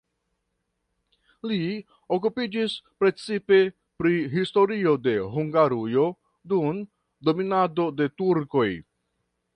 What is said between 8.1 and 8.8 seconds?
turkoj.